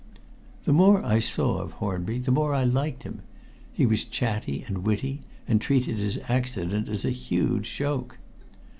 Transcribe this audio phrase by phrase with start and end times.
[0.65, 3.21] The more I saw of Hornby, the more I liked him.
[3.71, 8.17] He was chatty and witty, and treated his accident as a huge joke.